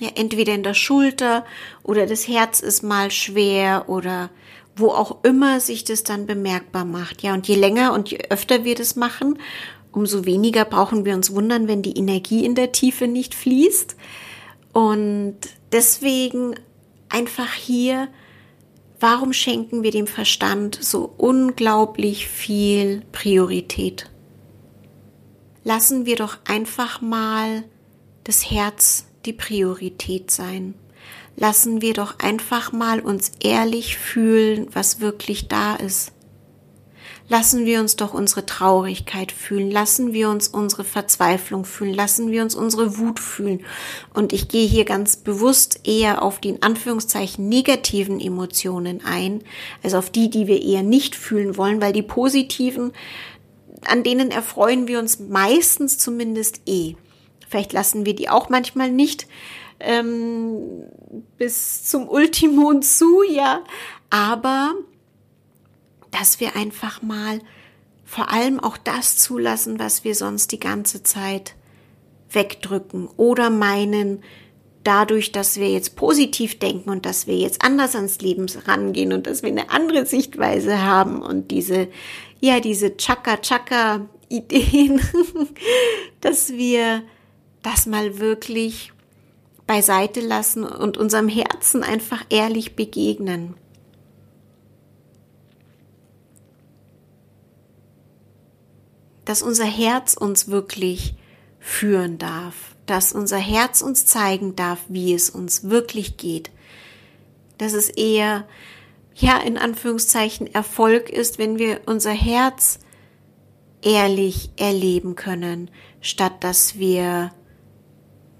Ja, 0.01 0.11
entweder 0.15 0.55
in 0.55 0.63
der 0.63 0.75
Schulter 0.75 1.45
oder 1.83 2.07
das 2.07 2.29
Herz 2.29 2.61
ist 2.61 2.83
mal 2.83 3.11
schwer 3.11 3.89
oder 3.89 4.31
wo 4.75 4.89
auch 4.89 5.25
immer 5.25 5.61
sich 5.61 5.85
das 5.85 6.03
dann 6.03 6.27
bemerkbar 6.27 6.85
macht. 6.85 7.23
Ja, 7.23 7.33
und 7.33 7.49
je 7.49 7.55
länger 7.55 7.95
und 7.95 8.11
je 8.11 8.19
öfter 8.29 8.65
wir 8.65 8.75
das 8.75 8.95
machen, 8.95 9.39
umso 9.93 10.27
weniger 10.27 10.67
brauchen 10.67 11.07
wir 11.07 11.15
uns 11.15 11.35
wundern, 11.35 11.69
wenn 11.69 11.81
die 11.81 11.97
Energie 11.97 12.45
in 12.45 12.55
der 12.55 12.73
Tiefe 12.73 13.07
nicht 13.07 13.35
fließt. 13.35 13.97
Und 14.75 15.37
deswegen 15.73 16.55
einfach 17.09 17.53
hier, 17.55 18.09
warum 19.07 19.33
schenken 19.33 19.85
wir 19.85 19.93
dem 19.93 20.09
Verstand 20.09 20.77
so 20.83 21.15
unglaublich 21.17 22.27
viel 22.27 23.03
Priorität? 23.13 24.11
Lassen 25.63 26.07
wir 26.07 26.17
doch 26.17 26.39
einfach 26.45 27.01
mal 27.01 27.63
das 28.25 28.51
Herz 28.51 29.07
die 29.25 29.33
Priorität 29.33 30.33
sein 30.33 30.75
lassen 31.37 31.83
wir 31.83 31.93
doch 31.93 32.19
einfach 32.19 32.73
mal 32.73 33.01
uns 33.01 33.33
ehrlich 33.41 33.99
fühlen, 33.99 34.69
was 34.73 35.01
wirklich 35.01 35.49
da 35.49 35.77
ist. 35.77 36.13
Lassen 37.29 37.67
wir 37.67 37.81
uns 37.81 37.97
doch 37.97 38.15
unsere 38.15 38.47
Traurigkeit 38.47 39.33
fühlen, 39.33 39.71
lassen 39.71 40.13
wir 40.13 40.31
uns 40.31 40.47
unsere 40.47 40.85
Verzweiflung 40.85 41.65
fühlen, 41.65 41.93
lassen 41.93 42.31
wir 42.31 42.43
uns 42.43 42.55
unsere 42.55 42.99
Wut 42.99 43.19
fühlen. 43.19 43.65
Und 44.15 44.33
ich 44.33 44.47
gehe 44.49 44.67
hier 44.67 44.85
ganz 44.85 45.17
bewusst 45.17 45.81
eher 45.85 46.23
auf 46.23 46.41
die 46.41 46.51
in 46.51 46.63
Anführungszeichen 46.63 47.49
negativen 47.49 48.21
Emotionen 48.21 49.05
ein, 49.05 49.43
also 49.83 49.99
auf 49.99 50.11
die, 50.11 50.31
die 50.31 50.47
wir 50.47 50.63
eher 50.63 50.85
nicht 50.85 51.17
fühlen 51.17 51.57
wollen, 51.57 51.81
weil 51.81 51.93
die 51.93 52.03
positiven, 52.03 52.93
an 53.87 54.05
denen 54.05 54.31
erfreuen 54.31 54.87
wir 54.87 55.01
uns 55.01 55.19
meistens 55.19 55.99
zumindest 55.99 56.61
eh. 56.67 56.95
Vielleicht 57.49 57.73
lassen 57.73 58.07
wir 58.07 58.15
die 58.15 58.29
auch 58.29 58.51
manchmal 58.51 58.91
nicht 58.91 59.27
ähm, 59.81 60.85
bis 61.39 61.85
zum 61.85 62.09
Ultimum 62.09 62.83
zu, 62.83 63.23
ja. 63.25 63.63
Aber 64.11 64.75
dass 66.19 66.41
wir 66.41 66.57
einfach 66.57 67.03
mal 67.03 67.41
vor 68.05 68.31
allem 68.31 68.61
auch 68.61 68.77
das 68.77 69.19
zulassen, 69.19 69.79
was 69.79 70.05
wir 70.05 70.15
sonst 70.15 70.53
die 70.53 70.61
ganze 70.61 71.03
Zeit 71.03 71.55
wegdrücken 72.31 73.09
oder 73.17 73.51
meinen, 73.51 74.23
dadurch, 74.85 75.33
dass 75.33 75.57
wir 75.57 75.69
jetzt 75.69 75.97
positiv 75.97 76.59
denken 76.59 76.91
und 76.91 77.05
dass 77.05 77.27
wir 77.27 77.37
jetzt 77.37 77.63
anders 77.63 77.97
ans 77.97 78.21
Leben 78.21 78.47
rangehen 78.67 79.13
und 79.13 79.27
dass 79.27 79.43
wir 79.43 79.51
eine 79.51 79.71
andere 79.71 80.07
Sichtweise 80.07 80.83
haben 80.83 81.21
und 81.21 81.51
diese, 81.51 81.89
ja, 82.41 82.61
diese 82.61 82.97
Chaka-Chaka-Ideen, 82.97 85.01
dass 86.21 86.53
wir 86.53 87.03
das 87.63 87.87
mal 87.87 88.21
wirklich 88.21 88.93
beiseite 89.67 90.21
lassen 90.21 90.63
und 90.63 90.97
unserem 90.97 91.29
Herzen 91.29 91.83
einfach 91.83 92.25
ehrlich 92.31 92.77
begegnen. 92.77 93.55
Dass 99.27 99.43
unser 99.43 99.67
Herz 99.67 100.15
uns 100.15 100.49
wirklich 100.49 101.15
führen 101.61 102.17
darf, 102.17 102.55
dass 102.87 103.13
unser 103.13 103.39
Herz 103.39 103.83
uns 103.83 104.07
zeigen 104.07 104.57
darf, 104.57 104.79
wie 104.89 105.13
es 105.13 105.29
uns 105.29 105.65
wirklich 105.69 106.17
geht. 106.17 106.51
Dass 107.59 107.73
es 107.73 107.91
eher, 107.91 108.47
ja, 109.15 109.39
in 109.39 109.59
Anführungszeichen 109.59 110.47
Erfolg 110.55 111.11
ist, 111.11 111.39
wenn 111.39 111.59
wir 111.59 111.81
unser 111.87 112.13
Herz 112.13 112.79
ehrlich 113.83 114.51
erleben 114.57 115.17
können, 115.17 115.71
statt 116.01 116.45
dass 116.45 116.79
wir, 116.79 117.33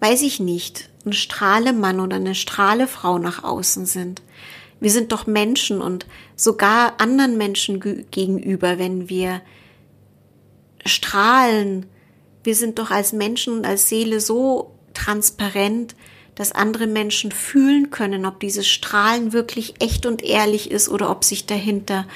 weiß 0.01 0.23
ich 0.23 0.41
nicht, 0.41 0.91
ein 1.05 1.13
Strahlemann 1.13 2.01
oder 2.01 2.17
eine 2.17 2.35
Strahlefrau 2.35 3.19
nach 3.19 3.45
außen 3.45 3.87
sind. 3.87 4.23
Wir 4.81 4.91
sind 4.91 5.13
doch 5.13 5.27
Menschen 5.27 5.81
und 5.81 6.07
sogar 6.35 7.01
anderen 7.01 7.37
Menschen 7.39 7.81
gegenüber, 8.11 8.79
wenn 8.79 9.09
wir 9.09 9.41
strahlen, 10.87 11.87
wir 12.45 12.55
sind 12.55 12.79
doch 12.79 12.91
als 12.91 13.13
Menschen 13.13 13.55
und 13.55 13.67
als 13.67 13.89
Seele 13.89 14.21
so 14.21 14.73
transparent, 14.95 15.97
dass 16.37 16.53
andere 16.53 16.87
Menschen 16.87 17.33
fühlen 17.33 17.91
können, 17.91 18.27
ob 18.27 18.41
dieses 18.41 18.69
Strahlen 18.69 19.33
wirklich 19.33 19.75
echt 19.81 20.07
und 20.07 20.23
ehrlich 20.23 20.71
ist 20.71 20.89
oder 20.89 21.11
ob 21.11 21.25
sich 21.25 21.47
dahinter 21.47 22.07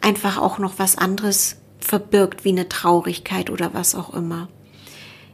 einfach 0.00 0.38
auch 0.38 0.58
noch 0.58 0.78
was 0.78 0.96
anderes 0.96 1.56
verbirgt, 1.80 2.44
wie 2.44 2.50
eine 2.50 2.68
Traurigkeit 2.68 3.50
oder 3.50 3.74
was 3.74 3.94
auch 3.94 4.14
immer. 4.14 4.48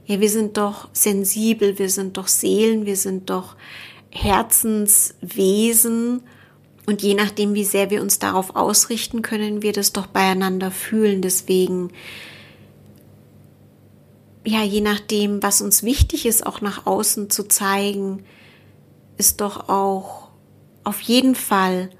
Ja, 0.06 0.20
wir 0.20 0.30
sind 0.30 0.56
doch 0.56 0.88
sensibel, 0.92 1.78
wir 1.78 1.90
sind 1.90 2.16
doch 2.16 2.28
Seelen, 2.28 2.86
wir 2.86 2.96
sind 2.96 3.28
doch 3.28 3.56
Herzenswesen. 4.10 6.22
Und 6.86 7.02
je 7.02 7.12
nachdem, 7.12 7.52
wie 7.52 7.64
sehr 7.64 7.90
wir 7.90 8.00
uns 8.00 8.18
darauf 8.18 8.56
ausrichten, 8.56 9.20
können 9.20 9.62
wir 9.62 9.74
das 9.74 9.92
doch 9.92 10.06
beieinander 10.06 10.70
fühlen. 10.70 11.20
Deswegen, 11.20 11.90
ja, 14.44 14.62
je 14.62 14.80
nachdem, 14.80 15.42
was 15.42 15.60
uns 15.60 15.82
wichtig 15.82 16.26
ist, 16.26 16.46
auch 16.46 16.60
nach 16.60 16.86
außen 16.86 17.30
zu 17.30 17.48
zeigen, 17.48 18.24
ist 19.16 19.40
doch 19.40 19.68
auch 19.68 20.28
auf 20.84 21.00
jeden 21.00 21.34
Fall 21.34 21.90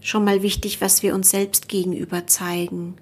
schon 0.00 0.24
mal 0.24 0.42
wichtig, 0.42 0.80
was 0.80 1.02
wir 1.02 1.14
uns 1.14 1.30
selbst 1.30 1.68
gegenüber 1.68 2.26
zeigen. 2.26 2.96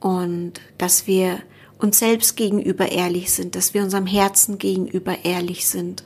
Und 0.00 0.60
dass 0.76 1.06
wir 1.06 1.38
uns 1.78 1.98
selbst 1.98 2.36
gegenüber 2.36 2.92
ehrlich 2.92 3.32
sind, 3.32 3.56
dass 3.56 3.74
wir 3.74 3.82
unserem 3.82 4.06
Herzen 4.06 4.58
gegenüber 4.58 5.24
ehrlich 5.24 5.66
sind. 5.66 6.04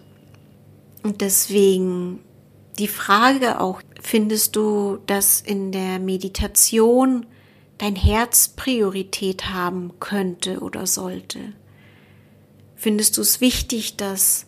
Und 1.02 1.20
deswegen 1.20 2.20
die 2.78 2.88
Frage 2.88 3.60
auch, 3.60 3.82
findest 4.00 4.54
du, 4.54 4.98
dass 5.06 5.40
in 5.40 5.72
der 5.72 5.98
Meditation 5.98 7.26
dein 7.78 7.96
Herz 7.96 8.48
Priorität 8.48 9.50
haben 9.50 9.92
könnte 9.98 10.60
oder 10.60 10.86
sollte? 10.86 11.40
Findest 12.80 13.16
du 13.16 13.22
es 13.22 13.40
wichtig, 13.40 13.96
dass 13.96 14.46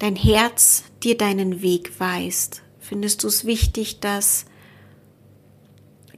dein 0.00 0.16
Herz 0.16 0.82
dir 1.04 1.16
deinen 1.16 1.62
Weg 1.62 2.00
weist? 2.00 2.62
Findest 2.80 3.22
du 3.22 3.28
es 3.28 3.44
wichtig, 3.44 4.00
dass 4.00 4.46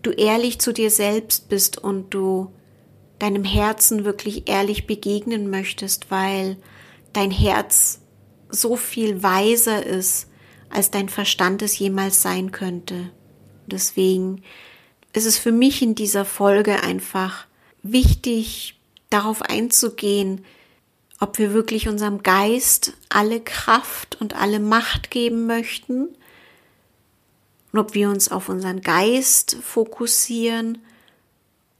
du 0.00 0.10
ehrlich 0.10 0.58
zu 0.58 0.72
dir 0.72 0.90
selbst 0.90 1.50
bist 1.50 1.76
und 1.76 2.14
du 2.14 2.50
deinem 3.18 3.44
Herzen 3.44 4.06
wirklich 4.06 4.48
ehrlich 4.48 4.86
begegnen 4.86 5.50
möchtest, 5.50 6.10
weil 6.10 6.56
dein 7.12 7.30
Herz 7.30 8.00
so 8.48 8.74
viel 8.74 9.22
weiser 9.22 9.84
ist, 9.84 10.28
als 10.70 10.90
dein 10.90 11.10
Verstand 11.10 11.60
es 11.60 11.78
jemals 11.78 12.22
sein 12.22 12.52
könnte. 12.52 13.10
Deswegen 13.66 14.42
ist 15.12 15.26
es 15.26 15.36
für 15.36 15.52
mich 15.52 15.82
in 15.82 15.94
dieser 15.94 16.24
Folge 16.24 16.82
einfach 16.82 17.46
wichtig, 17.82 18.80
darauf 19.10 19.42
einzugehen, 19.42 20.42
ob 21.20 21.36
wir 21.36 21.52
wirklich 21.52 21.86
unserem 21.86 22.22
Geist 22.22 22.94
alle 23.10 23.40
Kraft 23.40 24.16
und 24.20 24.34
alle 24.34 24.58
Macht 24.58 25.10
geben 25.10 25.46
möchten 25.46 26.08
und 27.72 27.78
ob 27.78 27.94
wir 27.94 28.08
uns 28.08 28.32
auf 28.32 28.48
unseren 28.48 28.80
Geist 28.80 29.58
fokussieren 29.62 30.78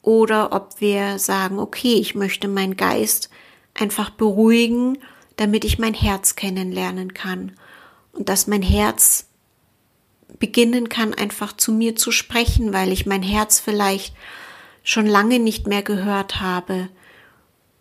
oder 0.03 0.53
ob 0.53 0.81
wir 0.81 1.19
sagen, 1.19 1.59
okay, 1.59 1.95
ich 1.95 2.15
möchte 2.15 2.49
meinen 2.49 2.77
Geist 2.77 3.31
einfach 3.75 4.11
beruhigen, 4.11 4.99
damit 5.37 5.65
ich 5.65 5.79
mein 5.79 5.95
Herz 5.95 6.37
kennenlernen 6.37 7.15
kann 7.15 7.53
und 8.13 8.29
dass 8.29 8.47
mein 8.47 8.63
Herz 8.63 9.27
beginnen 10.39 10.91
kann, 10.91 11.15
einfach 11.15 11.57
zu 11.57 11.73
mir 11.73 11.97
zu 11.97 12.13
sprechen, 12.13 12.75
weil 12.75 12.93
ich 12.93 13.07
mein 13.07 13.23
Herz 13.23 13.59
vielleicht 13.59 14.15
schon 14.83 15.07
lange 15.07 15.39
nicht 15.39 15.67
mehr 15.67 15.83
gehört 15.83 16.41
habe 16.41 16.89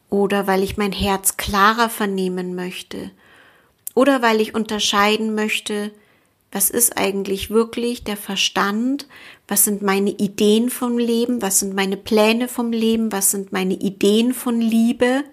oder 0.09 0.47
weil 0.47 0.63
ich 0.63 0.77
mein 0.77 0.91
Herz 0.91 1.37
klarer 1.37 1.89
vernehmen 1.89 2.55
möchte 2.55 3.11
oder 3.95 4.21
weil 4.21 4.41
ich 4.41 4.55
unterscheiden 4.55 5.35
möchte, 5.35 5.91
was 6.51 6.69
ist 6.69 6.97
eigentlich 6.97 7.51
wirklich 7.51 8.03
der 8.03 8.17
Verstand, 8.17 9.07
was 9.47 9.65
sind 9.65 9.81
meine 9.81 10.11
Ideen 10.11 10.69
vom 10.69 10.97
Leben, 10.97 11.41
was 11.41 11.59
sind 11.59 11.75
meine 11.75 11.97
Pläne 11.97 12.47
vom 12.47 12.71
Leben, 12.71 13.11
was 13.11 13.31
sind 13.31 13.51
meine 13.51 13.75
Ideen 13.75 14.33
von 14.33 14.59
Liebe 14.59 15.23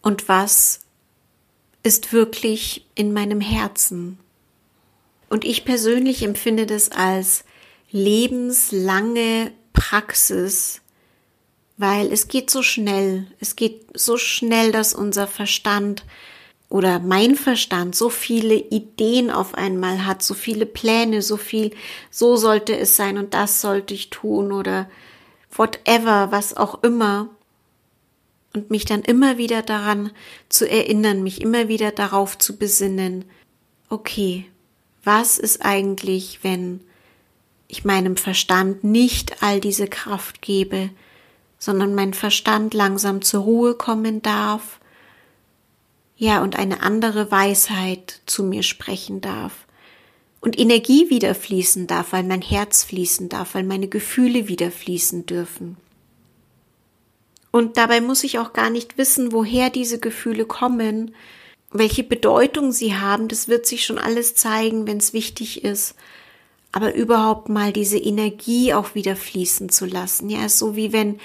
und 0.00 0.28
was 0.28 0.80
ist 1.82 2.12
wirklich 2.12 2.86
in 2.94 3.12
meinem 3.12 3.40
Herzen. 3.40 4.18
Und 5.28 5.44
ich 5.44 5.64
persönlich 5.64 6.22
empfinde 6.22 6.66
das 6.66 6.90
als 6.90 7.44
lebenslange 7.90 9.50
Praxis, 9.72 10.81
weil 11.76 12.12
es 12.12 12.28
geht 12.28 12.50
so 12.50 12.62
schnell, 12.62 13.26
es 13.40 13.56
geht 13.56 13.86
so 13.94 14.16
schnell, 14.16 14.72
dass 14.72 14.94
unser 14.94 15.26
Verstand 15.26 16.04
oder 16.68 17.00
mein 17.00 17.34
Verstand 17.34 17.94
so 17.94 18.08
viele 18.08 18.54
Ideen 18.54 19.30
auf 19.30 19.54
einmal 19.54 20.06
hat, 20.06 20.22
so 20.22 20.32
viele 20.32 20.64
Pläne, 20.64 21.20
so 21.20 21.36
viel, 21.36 21.72
so 22.10 22.36
sollte 22.36 22.76
es 22.76 22.96
sein 22.96 23.18
und 23.18 23.34
das 23.34 23.60
sollte 23.60 23.92
ich 23.92 24.10
tun 24.10 24.52
oder 24.52 24.88
whatever, 25.54 26.30
was 26.30 26.56
auch 26.56 26.82
immer. 26.82 27.28
Und 28.54 28.70
mich 28.70 28.84
dann 28.84 29.02
immer 29.02 29.38
wieder 29.38 29.62
daran 29.62 30.12
zu 30.50 30.68
erinnern, 30.68 31.22
mich 31.22 31.40
immer 31.40 31.68
wieder 31.68 31.90
darauf 31.90 32.36
zu 32.38 32.56
besinnen, 32.56 33.24
okay, 33.88 34.46
was 35.04 35.38
ist 35.38 35.64
eigentlich, 35.64 36.40
wenn 36.42 36.80
ich 37.68 37.84
meinem 37.84 38.16
Verstand 38.16 38.84
nicht 38.84 39.42
all 39.42 39.60
diese 39.60 39.88
Kraft 39.88 40.42
gebe, 40.42 40.90
sondern 41.62 41.94
mein 41.94 42.12
Verstand 42.12 42.74
langsam 42.74 43.22
zur 43.22 43.42
Ruhe 43.42 43.74
kommen 43.76 44.20
darf 44.20 44.80
ja, 46.16 46.42
und 46.42 46.58
eine 46.58 46.82
andere 46.82 47.30
Weisheit 47.30 48.20
zu 48.26 48.42
mir 48.42 48.64
sprechen 48.64 49.20
darf. 49.20 49.68
Und 50.40 50.58
Energie 50.58 51.08
wieder 51.08 51.36
fließen 51.36 51.86
darf, 51.86 52.12
weil 52.12 52.24
mein 52.24 52.42
Herz 52.42 52.82
fließen 52.82 53.28
darf, 53.28 53.54
weil 53.54 53.62
meine 53.62 53.86
Gefühle 53.86 54.48
wieder 54.48 54.72
fließen 54.72 55.24
dürfen. 55.26 55.76
Und 57.52 57.76
dabei 57.76 58.00
muss 58.00 58.24
ich 58.24 58.40
auch 58.40 58.52
gar 58.52 58.70
nicht 58.70 58.98
wissen, 58.98 59.30
woher 59.30 59.70
diese 59.70 60.00
Gefühle 60.00 60.46
kommen, 60.46 61.14
welche 61.70 62.02
Bedeutung 62.02 62.72
sie 62.72 62.96
haben, 62.96 63.28
das 63.28 63.46
wird 63.46 63.66
sich 63.66 63.84
schon 63.84 63.98
alles 63.98 64.34
zeigen, 64.34 64.88
wenn 64.88 64.96
es 64.96 65.12
wichtig 65.12 65.62
ist. 65.62 65.94
Aber 66.72 66.94
überhaupt 66.94 67.48
mal 67.48 67.72
diese 67.72 67.98
Energie 67.98 68.72
auch 68.72 68.94
wieder 68.94 69.14
fließen 69.14 69.68
zu 69.68 69.84
lassen. 69.84 70.30
Ja, 70.30 70.48
so 70.48 70.74
wie 70.74 70.92
wenn 70.92 71.20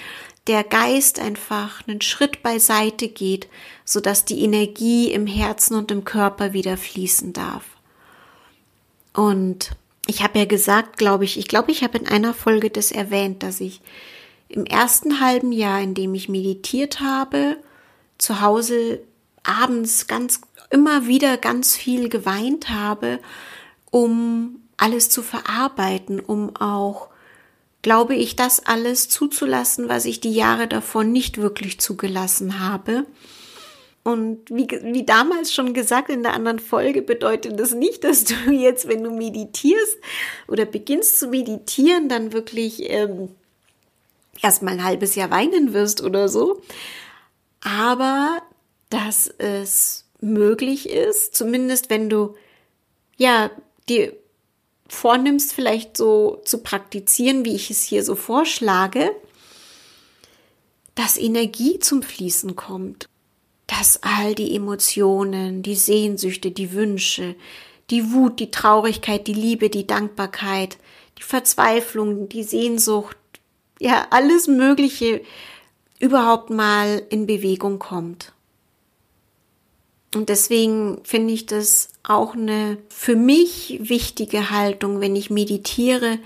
der 0.46 0.64
Geist 0.64 1.20
einfach 1.20 1.86
einen 1.86 2.00
Schritt 2.00 2.42
beiseite 2.42 3.08
geht, 3.08 3.48
so 3.84 4.00
dass 4.00 4.24
die 4.24 4.42
Energie 4.42 5.10
im 5.10 5.26
Herzen 5.26 5.74
und 5.74 5.90
im 5.90 6.04
Körper 6.04 6.52
wieder 6.52 6.76
fließen 6.76 7.32
darf. 7.32 7.64
Und 9.14 9.70
ich 10.06 10.22
habe 10.22 10.38
ja 10.38 10.44
gesagt, 10.46 10.96
glaube 10.96 11.24
ich, 11.24 11.38
ich 11.38 11.48
glaube, 11.48 11.70
ich 11.70 11.82
habe 11.82 11.98
in 11.98 12.08
einer 12.08 12.32
Folge 12.32 12.70
das 12.70 12.92
erwähnt, 12.92 13.42
dass 13.42 13.60
ich 13.60 13.80
im 14.48 14.64
ersten 14.64 15.20
halben 15.20 15.52
Jahr, 15.52 15.80
in 15.82 15.94
dem 15.94 16.14
ich 16.14 16.28
meditiert 16.28 17.00
habe, 17.00 17.56
zu 18.16 18.40
Hause 18.40 19.00
abends 19.42 20.06
ganz 20.06 20.40
immer 20.70 21.06
wieder 21.06 21.36
ganz 21.36 21.76
viel 21.76 22.08
geweint 22.08 22.70
habe, 22.70 23.20
um 23.90 24.60
alles 24.78 25.10
zu 25.10 25.22
verarbeiten, 25.22 26.20
um 26.20 26.56
auch 26.56 27.08
glaube 27.82 28.14
ich, 28.14 28.36
das 28.36 28.64
alles 28.66 29.08
zuzulassen, 29.08 29.88
was 29.88 30.04
ich 30.04 30.20
die 30.20 30.32
Jahre 30.32 30.66
davor 30.66 31.04
nicht 31.04 31.38
wirklich 31.38 31.78
zugelassen 31.80 32.60
habe. 32.60 33.06
Und 34.02 34.50
wie, 34.50 34.66
wie 34.68 35.04
damals 35.04 35.52
schon 35.52 35.74
gesagt 35.74 36.08
in 36.08 36.22
der 36.22 36.32
anderen 36.32 36.58
Folge, 36.58 37.02
bedeutet 37.02 37.60
das 37.60 37.74
nicht, 37.74 38.04
dass 38.04 38.24
du 38.24 38.34
jetzt, 38.50 38.88
wenn 38.88 39.04
du 39.04 39.10
meditierst 39.10 39.98
oder 40.48 40.64
beginnst 40.64 41.18
zu 41.18 41.28
meditieren, 41.28 42.08
dann 42.08 42.32
wirklich 42.32 42.90
ähm, 42.90 43.28
erstmal 44.42 44.74
ein 44.74 44.84
halbes 44.84 45.14
Jahr 45.14 45.30
weinen 45.30 45.72
wirst 45.72 46.02
oder 46.02 46.28
so. 46.28 46.62
Aber 47.60 48.38
dass 48.90 49.28
es 49.38 50.06
möglich 50.20 50.88
ist, 50.88 51.34
zumindest 51.34 51.90
wenn 51.90 52.08
du 52.08 52.34
ja 53.16 53.50
dir 53.88 54.12
vornimmst, 54.88 55.52
vielleicht 55.52 55.96
so 55.96 56.40
zu 56.44 56.58
praktizieren, 56.58 57.44
wie 57.44 57.54
ich 57.54 57.70
es 57.70 57.82
hier 57.82 58.02
so 58.02 58.14
vorschlage, 58.14 59.10
dass 60.94 61.16
Energie 61.16 61.78
zum 61.78 62.02
Fließen 62.02 62.56
kommt, 62.56 63.08
dass 63.66 64.02
all 64.02 64.34
die 64.34 64.56
Emotionen, 64.56 65.62
die 65.62 65.76
Sehnsüchte, 65.76 66.50
die 66.50 66.72
Wünsche, 66.72 67.36
die 67.90 68.12
Wut, 68.12 68.40
die 68.40 68.50
Traurigkeit, 68.50 69.26
die 69.26 69.34
Liebe, 69.34 69.70
die 69.70 69.86
Dankbarkeit, 69.86 70.78
die 71.18 71.22
Verzweiflung, 71.22 72.28
die 72.28 72.42
Sehnsucht, 72.42 73.16
ja, 73.80 74.08
alles 74.10 74.48
Mögliche 74.48 75.22
überhaupt 76.00 76.50
mal 76.50 77.02
in 77.10 77.26
Bewegung 77.26 77.78
kommt. 77.78 78.32
Und 80.14 80.30
deswegen 80.30 81.00
finde 81.04 81.34
ich 81.34 81.46
das 81.46 81.90
auch 82.02 82.34
eine 82.34 82.78
für 82.88 83.16
mich 83.16 83.78
wichtige 83.82 84.50
Haltung, 84.50 85.00
wenn 85.00 85.14
ich 85.14 85.28
meditiere, 85.30 86.18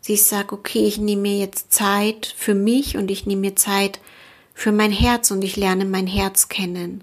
dass 0.00 0.08
ich 0.08 0.24
sage, 0.24 0.54
okay, 0.54 0.86
ich 0.86 0.98
nehme 0.98 1.22
mir 1.22 1.38
jetzt 1.38 1.72
Zeit 1.72 2.32
für 2.36 2.54
mich 2.54 2.96
und 2.96 3.10
ich 3.10 3.26
nehme 3.26 3.40
mir 3.40 3.56
Zeit 3.56 4.00
für 4.54 4.70
mein 4.70 4.92
Herz 4.92 5.30
und 5.30 5.42
ich 5.42 5.56
lerne 5.56 5.84
mein 5.84 6.06
Herz 6.06 6.48
kennen. 6.48 7.02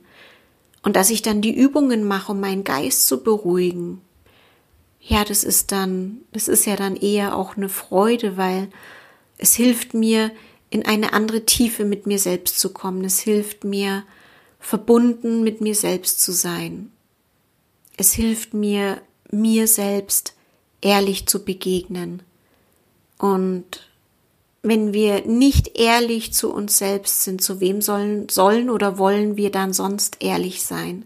Und 0.83 0.95
dass 0.95 1.09
ich 1.09 1.21
dann 1.21 1.41
die 1.41 1.53
Übungen 1.53 2.05
mache, 2.05 2.31
um 2.31 2.39
meinen 2.39 2.63
Geist 2.63 3.07
zu 3.07 3.23
beruhigen. 3.23 4.01
Ja, 5.01 5.25
das 5.25 5.43
ist 5.43 5.71
dann, 5.71 6.19
das 6.31 6.47
ist 6.47 6.65
ja 6.65 6.75
dann 6.75 6.95
eher 6.95 7.35
auch 7.35 7.57
eine 7.57 7.69
Freude, 7.69 8.37
weil 8.37 8.69
es 9.37 9.55
hilft 9.55 9.93
mir, 9.93 10.31
in 10.69 10.85
eine 10.85 11.11
andere 11.11 11.45
Tiefe 11.45 11.83
mit 11.83 12.07
mir 12.07 12.17
selbst 12.17 12.57
zu 12.57 12.71
kommen. 12.71 13.03
Es 13.03 13.19
hilft 13.19 13.65
mir, 13.65 14.03
verbunden 14.61 15.43
mit 15.43 15.59
mir 15.59 15.75
selbst 15.75 16.21
zu 16.21 16.31
sein. 16.31 16.91
Es 17.97 18.13
hilft 18.13 18.53
mir, 18.53 19.01
mir 19.31 19.67
selbst 19.67 20.33
ehrlich 20.81 21.27
zu 21.27 21.43
begegnen. 21.43 22.21
Und 23.17 23.65
wenn 24.63 24.93
wir 24.93 25.25
nicht 25.25 25.77
ehrlich 25.77 26.33
zu 26.33 26.53
uns 26.53 26.77
selbst 26.77 27.23
sind, 27.23 27.41
zu 27.41 27.59
wem 27.59 27.81
sollen, 27.81 28.29
sollen 28.29 28.69
oder 28.69 28.97
wollen 28.97 29.35
wir 29.35 29.51
dann 29.51 29.73
sonst 29.73 30.17
ehrlich 30.19 30.63
sein? 30.63 31.05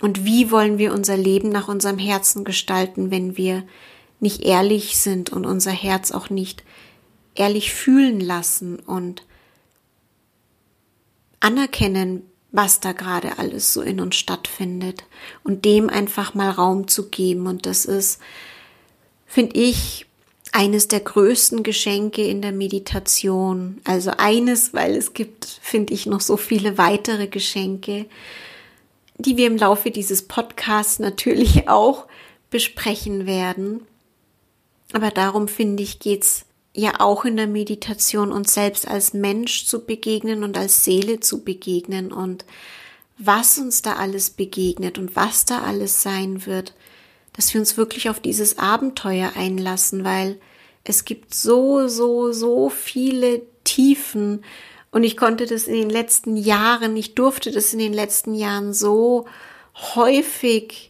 Und 0.00 0.24
wie 0.24 0.50
wollen 0.50 0.78
wir 0.78 0.92
unser 0.92 1.16
Leben 1.16 1.48
nach 1.48 1.68
unserem 1.68 1.98
Herzen 1.98 2.44
gestalten, 2.44 3.10
wenn 3.10 3.36
wir 3.36 3.64
nicht 4.20 4.42
ehrlich 4.42 4.98
sind 4.98 5.30
und 5.30 5.46
unser 5.46 5.72
Herz 5.72 6.12
auch 6.12 6.30
nicht 6.30 6.62
ehrlich 7.34 7.72
fühlen 7.72 8.20
lassen 8.20 8.78
und 8.78 9.24
anerkennen, 11.40 12.29
was 12.52 12.80
da 12.80 12.92
gerade 12.92 13.38
alles 13.38 13.72
so 13.72 13.82
in 13.82 14.00
uns 14.00 14.16
stattfindet 14.16 15.04
und 15.44 15.64
dem 15.64 15.88
einfach 15.88 16.34
mal 16.34 16.50
Raum 16.50 16.88
zu 16.88 17.08
geben. 17.08 17.46
Und 17.46 17.66
das 17.66 17.84
ist, 17.84 18.20
finde 19.26 19.56
ich, 19.56 20.06
eines 20.52 20.88
der 20.88 21.00
größten 21.00 21.62
Geschenke 21.62 22.22
in 22.26 22.42
der 22.42 22.52
Meditation. 22.52 23.80
Also 23.84 24.12
eines, 24.16 24.74
weil 24.74 24.96
es 24.96 25.14
gibt, 25.14 25.44
finde 25.62 25.94
ich, 25.94 26.06
noch 26.06 26.20
so 26.20 26.36
viele 26.36 26.76
weitere 26.76 27.28
Geschenke, 27.28 28.06
die 29.16 29.36
wir 29.36 29.46
im 29.46 29.56
Laufe 29.56 29.90
dieses 29.90 30.26
Podcasts 30.26 30.98
natürlich 30.98 31.68
auch 31.68 32.06
besprechen 32.50 33.26
werden. 33.26 33.86
Aber 34.92 35.10
darum 35.10 35.46
finde 35.46 35.84
ich, 35.84 36.00
geht's 36.00 36.46
ja 36.80 37.00
auch 37.00 37.24
in 37.24 37.36
der 37.36 37.46
Meditation 37.46 38.32
uns 38.32 38.54
selbst 38.54 38.88
als 38.88 39.14
Mensch 39.14 39.66
zu 39.66 39.84
begegnen 39.84 40.42
und 40.44 40.56
als 40.56 40.84
Seele 40.84 41.20
zu 41.20 41.44
begegnen. 41.44 42.12
Und 42.12 42.44
was 43.18 43.58
uns 43.58 43.82
da 43.82 43.94
alles 43.94 44.30
begegnet 44.30 44.98
und 44.98 45.14
was 45.16 45.44
da 45.44 45.62
alles 45.62 46.02
sein 46.02 46.46
wird, 46.46 46.74
dass 47.32 47.52
wir 47.54 47.60
uns 47.60 47.76
wirklich 47.76 48.10
auf 48.10 48.20
dieses 48.20 48.58
Abenteuer 48.58 49.32
einlassen, 49.36 50.04
weil 50.04 50.38
Es 50.84 51.04
gibt 51.04 51.34
so, 51.34 51.88
so, 51.88 52.32
so 52.32 52.70
viele 52.70 53.42
Tiefen. 53.64 54.42
Und 54.90 55.04
ich 55.04 55.16
konnte 55.16 55.46
das 55.46 55.66
in 55.68 55.74
den 55.74 55.90
letzten 55.90 56.36
Jahren, 56.36 56.96
ich 56.96 57.14
durfte 57.14 57.50
das 57.50 57.72
in 57.72 57.78
den 57.78 57.92
letzten 57.92 58.34
Jahren 58.34 58.72
so 58.72 59.26
häufig 59.94 60.89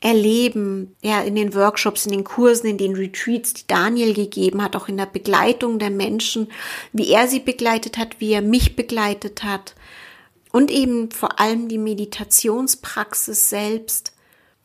erleben, 0.00 0.94
ja, 1.02 1.22
in 1.22 1.34
den 1.34 1.54
Workshops, 1.54 2.06
in 2.06 2.12
den 2.12 2.24
Kursen, 2.24 2.68
in 2.68 2.78
den 2.78 2.94
Retreats, 2.94 3.52
die 3.54 3.66
Daniel 3.66 4.14
gegeben 4.14 4.62
hat, 4.62 4.76
auch 4.76 4.88
in 4.88 4.96
der 4.96 5.06
Begleitung 5.06 5.78
der 5.78 5.90
Menschen, 5.90 6.48
wie 6.92 7.10
er 7.10 7.26
sie 7.26 7.40
begleitet 7.40 7.98
hat, 7.98 8.20
wie 8.20 8.32
er 8.32 8.42
mich 8.42 8.76
begleitet 8.76 9.42
hat 9.42 9.74
und 10.52 10.70
eben 10.70 11.10
vor 11.10 11.40
allem 11.40 11.68
die 11.68 11.78
Meditationspraxis 11.78 13.48
selbst. 13.48 14.12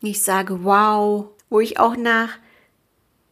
Ich 0.00 0.22
sage, 0.22 0.64
wow, 0.64 1.26
wo 1.50 1.60
ich 1.60 1.78
auch 1.78 1.96
nach 1.96 2.30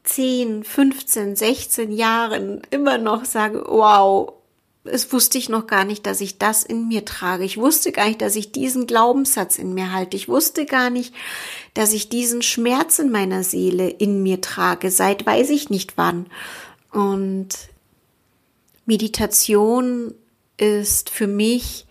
10, 0.05 0.65
15, 0.65 1.37
16 1.37 1.93
Jahren 1.93 2.62
immer 2.71 2.99
noch 2.99 3.25
sage, 3.25 3.65
wow, 3.67 4.33
es 4.85 5.12
wusste 5.12 5.38
ich 5.38 5.49
noch 5.49 5.66
gar 5.66 5.85
nicht, 5.85 6.07
dass 6.07 6.21
ich 6.21 6.38
das 6.38 6.64
in 6.64 6.88
mir 6.88 7.05
trage. 7.05 7.45
Ich 7.45 7.57
wusste 7.57 7.92
gar 7.92 8.07
nicht, 8.07 8.21
dass 8.21 8.35
ich 8.35 8.51
diesen 8.51 8.87
Glaubenssatz 8.87 9.59
in 9.59 9.75
mir 9.75 9.92
halte. 9.92 10.16
Ich 10.16 10.29
wusste 10.29 10.66
gar 10.66 10.90
nicht, 10.90 11.14
dass 11.75 11.92
ich 11.92 12.09
diesen 12.09 12.42
Schmerz 12.42 12.99
in 12.99 13.11
meiner 13.11 13.45
Seele 13.45 13.88
in 13.88 14.23
mir 14.23 14.40
trage, 14.40 14.90
seit 14.90 15.25
weiß 15.25 15.51
ich 15.51 15.71
nicht 15.71 15.97
wann. 15.97 16.27
Und 16.90 17.51
Meditation 18.85 20.14
ist 20.57 21.11
für 21.11 21.29
mich, 21.29 21.87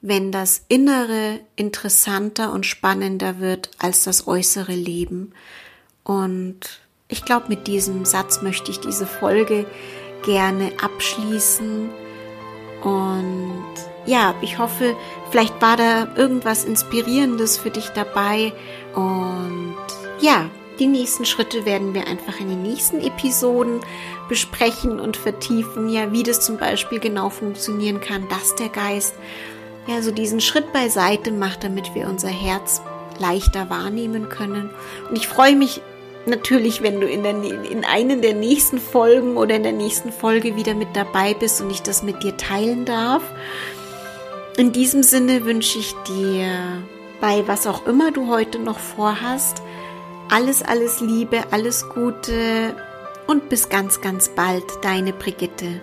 wenn 0.00 0.32
das 0.32 0.64
Innere 0.68 1.40
interessanter 1.54 2.52
und 2.52 2.66
spannender 2.66 3.40
wird 3.40 3.70
als 3.78 4.04
das 4.04 4.26
äußere 4.26 4.74
Leben. 4.74 5.32
Und 6.02 6.80
ich 7.08 7.24
glaube, 7.24 7.48
mit 7.48 7.66
diesem 7.66 8.06
Satz 8.06 8.40
möchte 8.42 8.70
ich 8.70 8.80
diese 8.80 9.06
Folge 9.06 9.66
gerne 10.24 10.72
abschließen 10.82 11.90
und 12.82 13.64
ja, 14.06 14.34
ich 14.42 14.58
hoffe, 14.58 14.96
vielleicht 15.30 15.60
war 15.62 15.76
da 15.76 16.08
irgendwas 16.16 16.64
Inspirierendes 16.64 17.58
für 17.58 17.70
dich 17.70 17.88
dabei. 17.90 18.52
Und 18.94 19.76
ja, 20.20 20.50
die 20.78 20.86
nächsten 20.86 21.24
Schritte 21.24 21.64
werden 21.64 21.94
wir 21.94 22.06
einfach 22.08 22.40
in 22.40 22.48
den 22.48 22.62
nächsten 22.62 23.00
Episoden 23.00 23.80
besprechen 24.28 24.98
und 24.98 25.16
vertiefen, 25.16 25.88
ja, 25.88 26.10
wie 26.12 26.22
das 26.22 26.40
zum 26.40 26.56
Beispiel 26.56 26.98
genau 26.98 27.30
funktionieren 27.30 28.00
kann, 28.00 28.28
dass 28.28 28.56
der 28.56 28.68
Geist 28.68 29.14
ja 29.86 30.02
so 30.02 30.10
diesen 30.10 30.40
Schritt 30.40 30.72
beiseite 30.72 31.30
macht, 31.30 31.64
damit 31.64 31.94
wir 31.94 32.08
unser 32.08 32.28
Herz 32.28 32.82
leichter 33.18 33.70
wahrnehmen 33.70 34.28
können. 34.28 34.70
Und 35.08 35.16
ich 35.16 35.28
freue 35.28 35.54
mich 35.54 35.82
natürlich, 36.26 36.82
wenn 36.82 37.00
du 37.00 37.06
in, 37.06 37.22
der, 37.22 37.32
in 37.42 37.84
einen 37.84 38.22
der 38.22 38.34
nächsten 38.34 38.78
Folgen 38.78 39.36
oder 39.36 39.56
in 39.56 39.62
der 39.62 39.72
nächsten 39.72 40.12
Folge 40.12 40.56
wieder 40.56 40.74
mit 40.74 40.88
dabei 40.94 41.34
bist 41.34 41.60
und 41.60 41.70
ich 41.70 41.82
das 41.82 42.02
mit 42.02 42.22
dir 42.22 42.36
teilen 42.36 42.84
darf. 42.84 43.22
In 44.56 44.72
diesem 44.72 45.02
Sinne 45.02 45.44
wünsche 45.44 45.78
ich 45.78 45.94
dir 46.08 46.82
bei 47.20 47.46
was 47.46 47.66
auch 47.66 47.86
immer 47.86 48.10
du 48.10 48.28
heute 48.28 48.58
noch 48.58 48.78
vorhast, 48.78 49.62
alles, 50.28 50.62
alles 50.62 51.00
Liebe, 51.00 51.42
alles 51.50 51.88
Gute 51.88 52.74
und 53.26 53.48
bis 53.48 53.68
ganz, 53.68 54.00
ganz 54.00 54.28
bald, 54.28 54.64
deine 54.82 55.12
Brigitte. 55.12 55.80